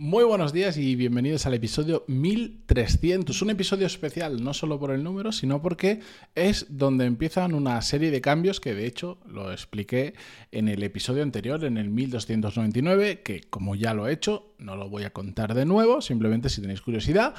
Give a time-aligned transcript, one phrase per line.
[0.00, 3.42] Muy buenos días y bienvenidos al episodio 1300.
[3.42, 5.98] Un episodio especial no solo por el número, sino porque
[6.36, 10.14] es donde empiezan una serie de cambios que de hecho lo expliqué
[10.52, 14.88] en el episodio anterior, en el 1299, que como ya lo he hecho, no lo
[14.88, 17.34] voy a contar de nuevo, simplemente si tenéis curiosidad,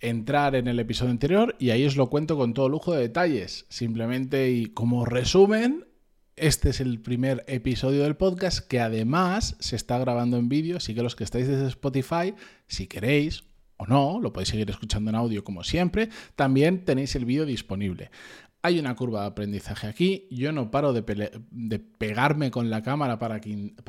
[0.00, 3.66] entrar en el episodio anterior y ahí os lo cuento con todo lujo de detalles.
[3.68, 5.84] Simplemente y como resumen,
[6.40, 10.94] este es el primer episodio del podcast que además se está grabando en vídeo, así
[10.94, 12.34] que los que estáis desde Spotify,
[12.66, 13.44] si queréis
[13.76, 18.10] o no, lo podéis seguir escuchando en audio como siempre, también tenéis el vídeo disponible.
[18.62, 21.02] Hay una curva de aprendizaje aquí, yo no paro de,
[21.98, 23.40] pegarme con la cámara para,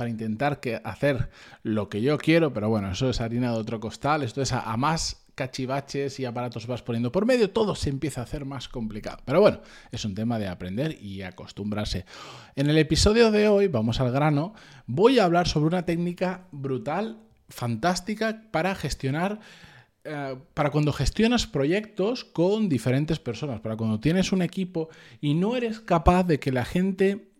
[0.08, 1.28] intentar que hacer
[1.62, 4.76] lo que yo quiero, pero bueno, eso es harina de otro costal, esto es a
[4.76, 9.22] más cachivaches y aparatos vas poniendo por medio, todo se empieza a hacer más complicado.
[9.24, 12.04] Pero bueno, es un tema de aprender y acostumbrarse.
[12.56, 14.52] En el episodio de hoy, vamos al grano,
[14.86, 19.40] voy a hablar sobre una técnica brutal, fantástica para gestionar
[20.04, 24.90] eh, para cuando gestionas proyectos con diferentes personas, para cuando tienes un equipo
[25.22, 27.30] y no eres capaz de que la gente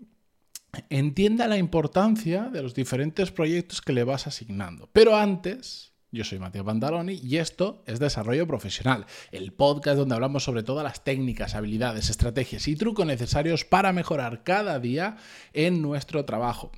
[0.88, 4.88] entienda la importancia de los diferentes proyectos que le vas asignando.
[4.94, 10.42] Pero antes, yo soy Mateo Pantaloni y esto es Desarrollo Profesional, el podcast donde hablamos
[10.42, 15.16] sobre todas las técnicas, habilidades, estrategias y trucos necesarios para mejorar cada día
[15.52, 16.72] en nuestro trabajo.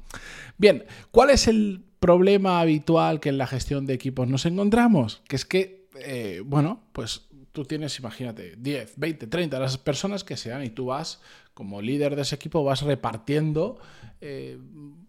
[0.59, 5.23] Bien, ¿cuál es el problema habitual que en la gestión de equipos nos encontramos?
[5.29, 10.37] Que es que, eh, bueno, pues tú tienes, imagínate, 10, 20, 30, las personas que
[10.37, 11.21] sean y tú vas
[11.55, 13.79] como líder de ese equipo vas repartiendo,
[14.21, 14.59] eh,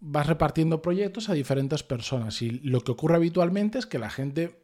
[0.01, 2.41] vas repartiendo proyectos a diferentes personas.
[2.41, 4.59] Y lo que ocurre habitualmente es que la gente,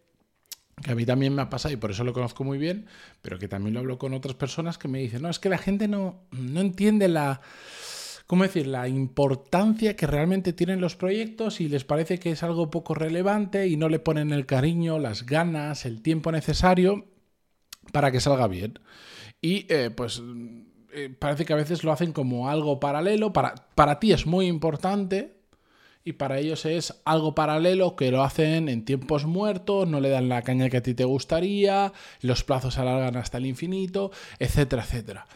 [0.83, 2.88] que a mí también me ha pasado y por eso lo conozco muy bien,
[3.21, 5.58] pero que también lo hablo con otras personas que me dicen, no, es que la
[5.58, 7.41] gente no, no entiende la...
[8.27, 8.67] ¿Cómo decir?
[8.67, 13.67] La importancia que realmente tienen los proyectos y les parece que es algo poco relevante
[13.67, 17.08] y no le ponen el cariño, las ganas, el tiempo necesario
[17.91, 18.77] para que salga bien.
[19.41, 20.21] Y eh, pues
[20.93, 23.33] eh, parece que a veces lo hacen como algo paralelo.
[23.33, 25.39] Para, para ti es muy importante
[26.03, 30.30] y para ellos es algo paralelo que lo hacen en tiempos muertos, no le dan
[30.30, 34.83] la caña que a ti te gustaría, los plazos se alargan hasta el infinito, etcétera,
[34.83, 35.27] etcétera.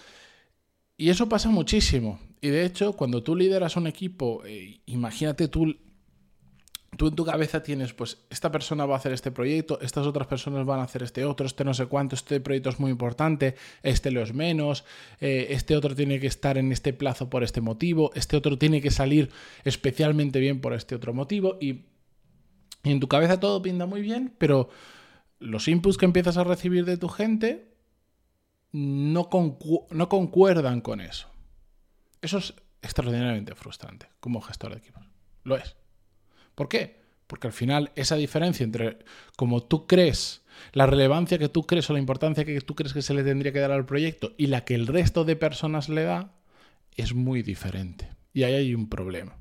[0.98, 2.20] Y eso pasa muchísimo.
[2.42, 5.76] Y de hecho, cuando tú lideras un equipo, eh, imagínate tú
[6.98, 10.28] tú en tu cabeza tienes, pues esta persona va a hacer este proyecto, estas otras
[10.28, 13.56] personas van a hacer este otro, este no sé cuánto, este proyecto es muy importante,
[13.82, 14.84] este lo es menos,
[15.20, 18.82] eh, este otro tiene que estar en este plazo por este motivo, este otro tiene
[18.82, 19.30] que salir
[19.64, 21.86] especialmente bien por este otro motivo y,
[22.84, 24.70] en tu cabeza todo pinta muy bien, pero
[25.40, 27.74] los inputs que empiezas a recibir de tu gente
[28.74, 29.30] no,
[29.90, 31.30] no concuerdan con eso.
[32.22, 35.04] Eso es extraordinariamente frustrante como gestor de equipos.
[35.44, 35.76] Lo es.
[36.56, 37.02] ¿Por qué?
[37.28, 39.00] Porque al final esa diferencia entre
[39.36, 40.44] como tú crees,
[40.74, 43.52] la relevancia que tú crees o la importancia que tú crees que se le tendría
[43.52, 46.32] que dar al proyecto y la que el resto de personas le da,
[46.96, 48.10] es muy diferente.
[48.34, 49.38] Y ahí hay un problema.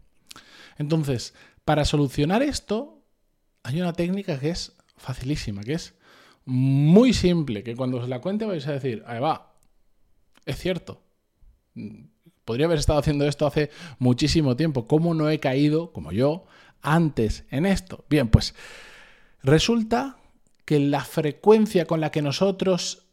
[0.79, 1.35] Entonces,
[1.65, 3.03] para solucionar esto,
[3.63, 5.95] hay una técnica que es facilísima, que es
[6.45, 9.55] muy simple, que cuando os la cuente vais a decir, ahí va,
[10.45, 11.03] es cierto.
[12.45, 14.89] Podría haber estado haciendo esto hace muchísimo tiempo.
[14.89, 16.45] ¿Cómo no he caído, como yo,
[16.83, 18.05] antes en esto?
[18.11, 18.55] Bien, pues
[19.43, 20.17] resulta
[20.65, 23.07] que la frecuencia con la que nosotros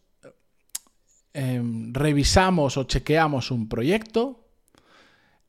[1.33, 4.45] em, revisamos o chequeamos un proyecto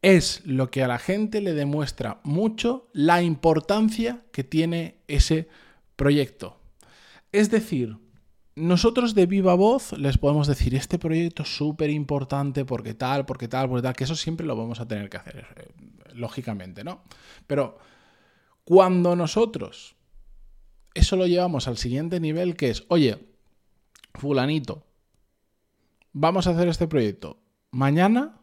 [0.02, 5.48] es lo que a la gente le demuestra mucho la importancia que tiene ese
[5.96, 6.58] proyecto.
[7.32, 7.98] Es decir,
[8.56, 13.48] nosotros de viva voz les podemos decir, este proyecto es súper importante porque tal, porque
[13.48, 15.68] tal, porque tal, que eso siempre lo vamos a tener que hacer, eh,
[16.14, 17.02] lógicamente, ¿no?
[17.46, 17.78] Pero
[18.70, 19.96] cuando nosotros
[20.94, 23.18] eso lo llevamos al siguiente nivel, que es, oye,
[24.14, 24.86] fulanito,
[26.12, 27.38] vamos a hacer este proyecto.
[27.72, 28.36] Mañana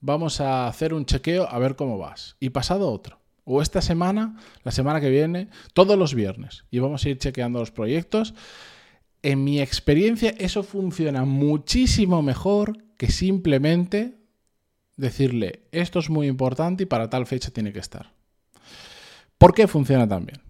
[0.00, 2.34] vamos a hacer un chequeo a ver cómo vas.
[2.40, 3.20] Y pasado otro.
[3.44, 6.64] O esta semana, la semana que viene, todos los viernes.
[6.72, 8.34] Y vamos a ir chequeando los proyectos.
[9.22, 14.18] En mi experiencia, eso funciona muchísimo mejor que simplemente
[14.96, 18.15] decirle, esto es muy importante y para tal fecha tiene que estar.
[19.38, 20.40] ¿Por qué funciona tan bien?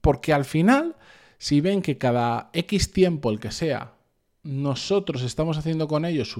[0.00, 0.96] Porque al final,
[1.38, 3.94] si ven que cada X tiempo, el que sea,
[4.42, 6.36] nosotros estamos haciendo con ellos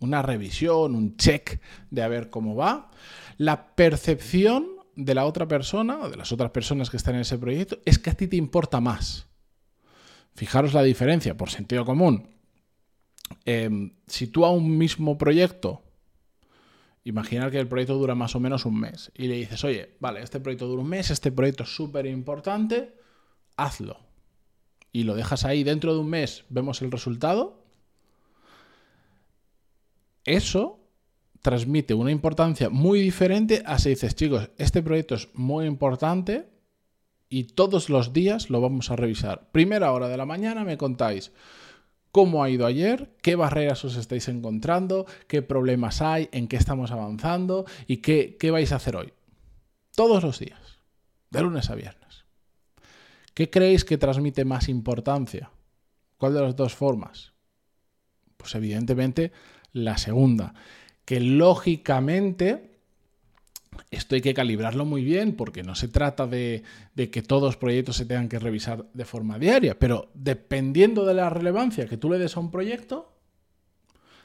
[0.00, 2.90] una revisión, un check de a ver cómo va,
[3.38, 7.38] la percepción de la otra persona o de las otras personas que están en ese
[7.38, 9.26] proyecto es que a ti te importa más.
[10.34, 12.28] Fijaros la diferencia, por sentido común.
[13.44, 15.82] Em, si tú a un mismo proyecto
[17.08, 20.22] imaginar que el proyecto dura más o menos un mes y le dices, oye, vale,
[20.22, 22.94] este proyecto dura un mes, este proyecto es súper importante,
[23.56, 23.98] hazlo.
[24.92, 27.62] Y lo dejas ahí, dentro de un mes vemos el resultado.
[30.24, 30.80] Eso
[31.40, 36.48] transmite una importancia muy diferente a si dices, chicos, este proyecto es muy importante
[37.30, 39.50] y todos los días lo vamos a revisar.
[39.50, 41.32] Primera hora de la mañana me contáis
[42.12, 46.90] cómo ha ido ayer, qué barreras os estáis encontrando, qué problemas hay, en qué estamos
[46.90, 49.12] avanzando y qué, qué vais a hacer hoy.
[49.94, 50.78] Todos los días,
[51.30, 52.24] de lunes a viernes.
[53.34, 55.50] ¿Qué creéis que transmite más importancia?
[56.16, 57.32] ¿Cuál de las dos formas?
[58.36, 59.32] Pues evidentemente
[59.72, 60.54] la segunda,
[61.04, 62.67] que lógicamente
[63.90, 66.62] esto hay que calibrarlo muy bien porque no se trata de,
[66.94, 71.30] que todos los proyectos se tengan que revisar de forma diaria, pero dependiendo de la
[71.30, 73.12] relevancia que tú le des a un proyecto,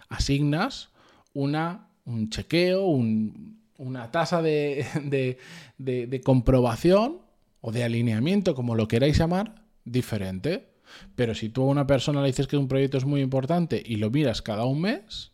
[0.09, 0.89] asignas
[1.33, 5.37] una, un chequeo, una tasa de,
[5.77, 7.21] de comprobación
[7.61, 10.73] o de alineamiento, como lo queráis llamar, diferente.
[11.15, 13.95] Pero si tú a una persona le dices que un proyecto es muy importante y
[13.95, 15.32] lo miras cada un mes,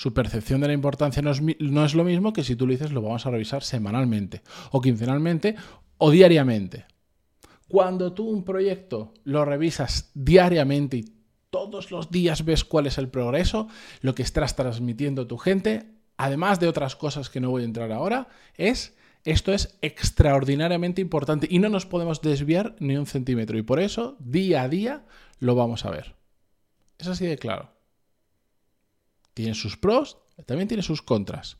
[0.00, 1.30] su percepción de la importancia no
[1.84, 5.56] es, lo mismo que si tú le dices lo vamos a revisar semanalmente o quincenalmente
[5.98, 6.86] o diariamente.
[7.68, 11.04] Cuando tú un proyecto lo revisas diariamente y
[11.50, 13.68] todos los días ves cuál es el progreso,
[14.00, 17.66] lo que estás transmitiendo a tu gente, además de otras cosas que no voy a
[17.66, 23.58] entrar ahora, es esto es extraordinariamente importante y no nos podemos desviar ni un centímetro
[23.58, 25.04] y por eso día a día
[25.40, 26.14] lo vamos a ver.
[26.96, 27.79] Es así de claro.
[29.40, 31.56] Tiene sus pros, también tiene sus contras.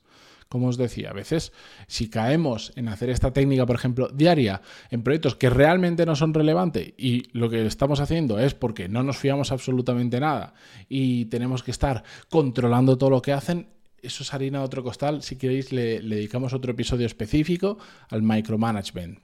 [0.51, 1.51] Como os decía, a veces
[1.87, 4.61] si caemos en hacer esta técnica, por ejemplo, diaria,
[4.91, 9.03] en proyectos que realmente no son relevantes y lo que estamos haciendo es porque no
[9.03, 10.53] nos fiamos absolutamente nada
[10.91, 13.69] y tenemos que estar controlando todo lo que hacen,
[14.03, 15.23] eso es harina de otro costal.
[15.23, 17.79] Si queréis, le, le dedicamos otro episodio específico
[18.11, 19.21] al micromanagement.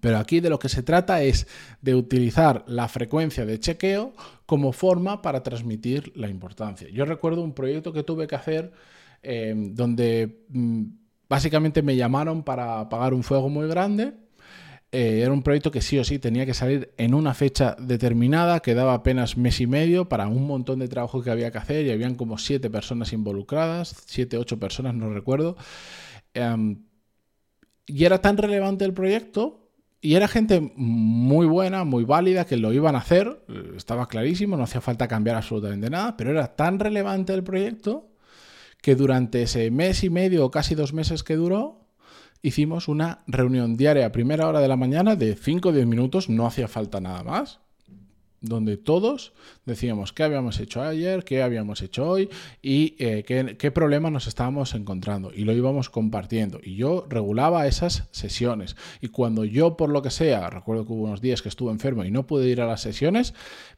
[0.00, 1.46] Pero aquí de lo que se trata es
[1.80, 4.12] de utilizar la frecuencia de chequeo
[4.46, 6.88] como forma para transmitir la importancia.
[6.90, 8.72] Yo recuerdo un proyecto que tuve que hacer
[9.22, 10.84] em, donde mm,
[11.28, 14.14] básicamente me llamaron para apagar un fuego muy grande.
[14.92, 18.60] Eh, era un proyecto que sí o sí tenía que salir en una fecha determinada,
[18.60, 21.90] quedaba apenas mes y medio para un montón de trabajo que había que hacer y
[21.90, 25.56] habían como siete personas involucradas, siete, ocho personas, no recuerdo.
[26.34, 26.84] Em,
[27.86, 29.65] y era tan relevante el proyecto
[30.06, 33.40] y era gente muy buena, muy válida, que lo iban a hacer,
[33.76, 38.08] estaba clarísimo, no hacía falta cambiar absolutamente nada, pero era tan relevante el proyecto
[38.80, 41.88] que durante ese mes y medio o casi dos meses que duró,
[42.40, 46.28] hicimos una reunión diaria a primera hora de la mañana de 5 o 10 minutos,
[46.28, 47.58] no hacía falta nada más
[48.40, 49.32] donde todos
[49.64, 52.28] decíamos qué habíamos hecho ayer, qué habíamos hecho hoy
[52.62, 55.32] y eh, qué, qué problema nos estábamos encontrando.
[55.34, 56.60] Y lo íbamos compartiendo.
[56.62, 58.76] Y yo regulaba esas sesiones.
[59.00, 62.04] Y cuando yo, por lo que sea, recuerdo que hubo unos días que estuve enfermo
[62.04, 63.34] y no pude ir a las sesiones,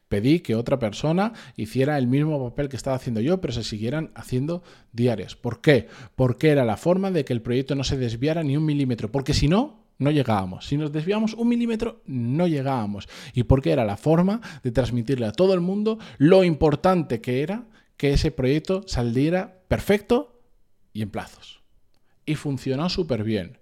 [0.07, 4.11] pedí que otra persona hiciera el mismo papel que estaba haciendo yo, pero se siguieran
[4.15, 5.35] haciendo diarias.
[5.35, 5.87] ¿Por qué?
[6.15, 9.11] Porque era la forma de que el proyecto no se desviara ni un milímetro.
[9.11, 10.65] Porque si no, no llegábamos.
[10.65, 13.07] Si nos desviamos un milímetro, no llegábamos.
[13.33, 17.65] ¿Y porque era la forma de transmitirle a todo el mundo lo importante que era
[17.97, 20.41] que ese proyecto saliera perfecto
[20.93, 21.61] y en plazos?
[22.25, 23.59] Y funcionó súper bien.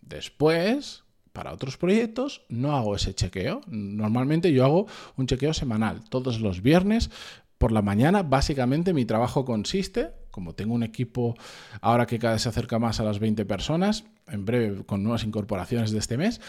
[0.00, 3.60] Después, para otros proyectos, no hago ese chequeo.
[3.68, 6.02] Normalmente yo hago un chequeo semanal.
[6.08, 7.10] Todos los viernes
[7.58, 11.34] por la mañana, básicamente mi trabajo consiste, como tengo un equipo
[11.80, 15.24] ahora que cada vez se acerca más a las 20 personas, en breve con nuevas
[15.24, 16.42] incorporaciones de este mes,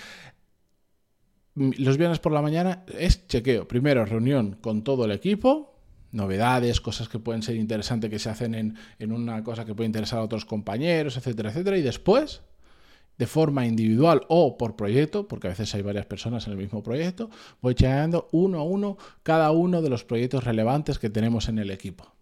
[1.55, 3.65] los viernes por la mañana es chequeo.
[3.65, 5.73] Primero, reunión con todo el equipo,
[6.11, 9.85] novedades, cosas que pueden ser interesantes que se hacen en, en, una cosa que puede
[9.85, 11.77] interesar a otros compañeros, etcétera, etcétera.
[11.77, 12.41] Y después,
[13.17, 16.83] de forma individual o por proyecto, porque a veces hay varias personas en el mismo
[16.83, 17.29] proyecto,
[17.61, 21.71] voy chequeando uno a uno cada uno de los proyectos relevantes que tenemos en el
[21.71, 22.17] equipo.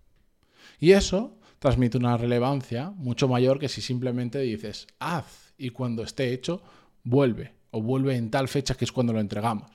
[0.79, 6.31] Y eso transmite una relevancia mucho mayor que si simplemente dices, haz y cuando esté
[6.31, 6.61] hecho,
[7.03, 9.71] vuelve o vuelve en tal fecha que es cuando lo entregamos.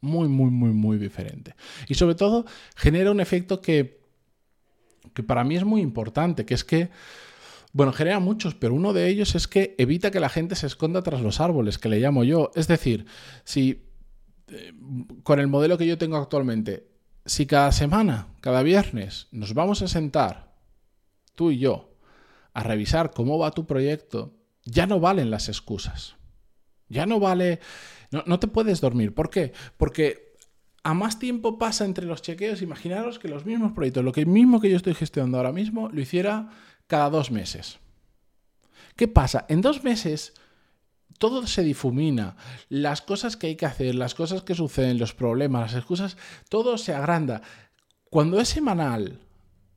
[0.00, 1.54] Muy, muy, muy, muy diferente.
[1.88, 4.00] Y sobre todo genera un efecto que,
[5.14, 6.90] que para mí es muy importante, que es que
[7.72, 11.02] bueno, genera muchos, pero uno de ellos es que evita que la gente se esconda
[11.02, 12.50] tras los árboles, que le llamo yo.
[12.56, 13.06] Es decir,
[13.44, 13.84] si
[14.48, 14.72] eh,
[15.22, 16.88] con el modelo que yo tengo actualmente,
[17.24, 20.53] si cada semana, cada viernes, nos vamos a sentar,
[21.34, 21.94] tú y yo,
[22.52, 26.16] a revisar cómo va tu proyecto, ya no valen las excusas.
[26.88, 27.60] Ya no vale...
[28.10, 29.12] No, te puedes dormir.
[29.12, 29.52] ¿Por qué?
[29.76, 30.36] Porque
[30.84, 34.60] a más tiempo pasa entre los chequeos, imaginaros que los mismos proyectos, lo que mismo
[34.60, 36.50] que yo estoy gestionando ahora mismo, lo hiciera
[36.86, 37.78] cada dos meses.
[38.94, 39.46] ¿Qué pasa?
[39.48, 40.34] En dos meses
[41.18, 42.36] todo se difumina,
[42.68, 46.16] las cosas que hay que hacer, las cosas que suceden, los problemas, las excusas,
[46.48, 47.42] todo se agranda.
[48.10, 49.20] Cuando es semanal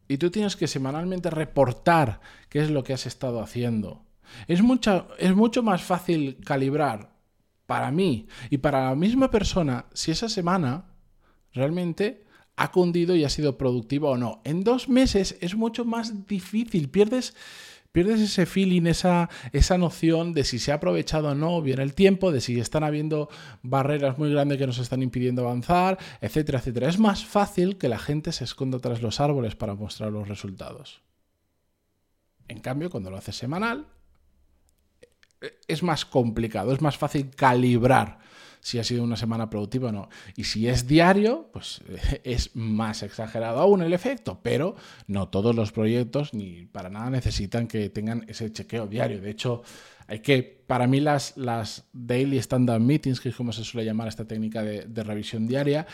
[0.08, 4.04] y tú tienes que semanalmente reportar qué es lo que has estado haciendo,
[4.48, 4.62] es,
[5.20, 7.12] es mucho más fácil calibrar
[7.66, 10.86] para mí y para la misma persona si esa semana
[11.54, 14.42] realmente ha cundido y ha sido productiva o no.
[14.44, 17.36] En dos meses es mucho más difícil, pierdes
[17.98, 21.96] pierdes ese feeling, esa, esa noción de si se ha aprovechado o no bien el
[21.96, 23.28] tiempo, de si están habiendo
[23.64, 26.90] barreras muy grandes que nos están impidiendo avanzar, etcétera, etcétera.
[26.90, 31.02] Es más fácil que la gente se esconda tras los árboles para mostrar los resultados.
[32.48, 33.88] En cambio, cuando lo haces semanal,
[35.68, 38.20] es más complicado, es más fácil calibrar
[38.60, 40.10] si ha sido una semana productiva o no.
[40.36, 41.82] Y si es diario, pues
[42.24, 44.76] es más exagerado aún el efecto, pero
[45.08, 49.22] no todos los proyectos ni para nada necesitan que tengan ese chequeo diario.
[49.22, 49.64] De hecho,
[50.08, 54.08] hay que, para mí las, las daily standard meetings, que es como se suele llamar
[54.08, 55.86] esta técnica de revisión diaria,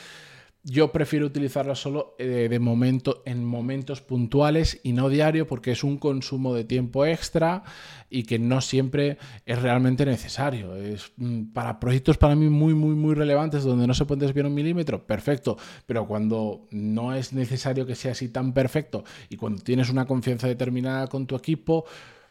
[0.66, 5.84] yo prefiero utilizarla solo eh, de momento en momentos puntuales y no diario porque es
[5.84, 7.64] un consumo de tiempo extra
[8.10, 10.78] y que no siempre es realmente necesario.
[10.78, 14.46] Es mm, para proyectos para mí muy muy muy relevantes donde no se puede desviar
[14.46, 19.62] un milímetro, perfecto, pero cuando no es necesario que sea así tan perfecto y cuando
[19.62, 21.84] tienes una confianza determinada con tu equipo,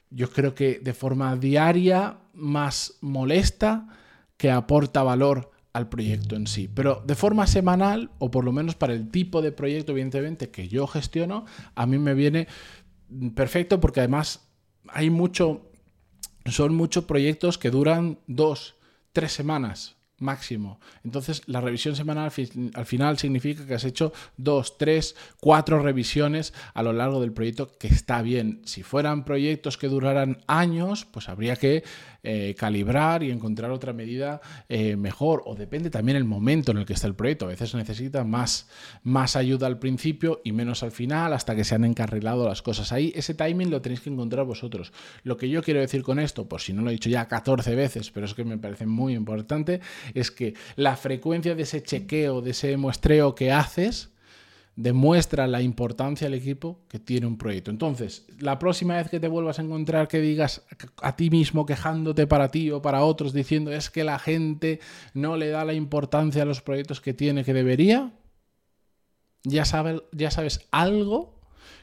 [0.08, 3.88] yo creo que de forma diaria más molesta
[4.38, 6.68] que aporta valor al proyecto en sí.
[6.72, 10.68] Pero de forma semanal, o por lo menos para el tipo de proyecto, evidentemente, que
[10.68, 12.48] yo gestiono, a mí me viene
[13.34, 14.48] perfecto porque además
[14.88, 15.70] hay mucho,
[16.46, 18.76] son muchos proyectos que duran dos,
[19.12, 20.80] tres semanas máximo.
[21.04, 22.32] Entonces, la revisión semanal
[22.74, 27.76] al final significa que has hecho dos, tres, cuatro revisiones a lo largo del proyecto,
[27.78, 28.62] que está bien.
[28.64, 31.82] Si fueran proyectos que duraran años, pues habría que
[32.24, 35.42] eh, calibrar y encontrar otra medida eh, mejor.
[35.44, 37.46] O depende también el momento en el que está el proyecto.
[37.46, 38.68] A veces necesita más,
[39.02, 42.92] más ayuda al principio y menos al final, hasta que se han encarrilado las cosas.
[42.92, 44.92] Ahí ese timing lo tenéis que encontrar vosotros.
[45.24, 47.74] Lo que yo quiero decir con esto, por si no lo he dicho ya 14
[47.74, 49.80] veces, pero es que me parece muy importante,
[50.14, 54.11] es que la frecuencia de ese chequeo, de ese muestreo que haces,
[54.76, 57.70] demuestra la importancia al equipo que tiene un proyecto.
[57.70, 60.64] Entonces, la próxima vez que te vuelvas a encontrar que digas
[61.02, 64.80] a ti mismo quejándote para ti o para otros diciendo es que la gente
[65.14, 68.12] no le da la importancia a los proyectos que tiene que debería,
[69.44, 69.64] ya,
[70.12, 71.40] ya sabes algo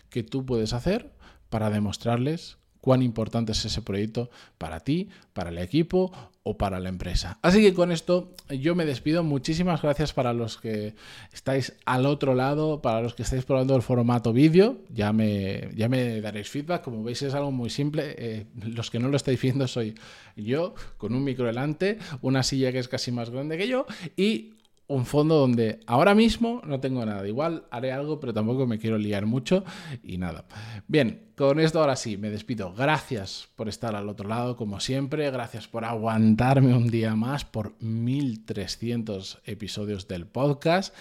[0.10, 1.14] que tú puedes hacer
[1.50, 6.12] para demostrarles cuán importante es ese proyecto para ti, para el equipo
[6.44, 7.38] o para la empresa.
[7.42, 9.24] Así que con esto yo me despido.
[9.24, 10.96] Muchísimas gracias para los que
[11.32, 14.78] estáis al otro lado, para los que estáis probando el formato vídeo.
[14.90, 16.82] Ya me, ya me daréis feedback.
[16.84, 18.16] Como veis es algo muy simple.
[18.18, 19.96] Eh, los que no lo estáis viendo soy
[20.36, 24.54] yo con un micro delante, una silla que es casi más grande que yo y
[24.90, 27.26] un fondo donde ahora mismo no tengo nada.
[27.28, 29.64] Igual haré algo, pero tampoco me quiero liar mucho
[30.04, 30.46] y nada.
[30.88, 32.74] Bien, con esto ahora sí, me despido.
[32.74, 35.30] Gracias por estar al otro lado, como siempre.
[35.30, 40.94] Gracias por aguantarme un día más por 1300 episodios del podcast.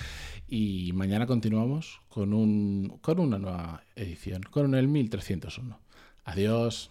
[0.46, 5.78] Y mañana continuamos con, un, con una nueva edición, con el 1301.
[6.26, 6.90] Adiós.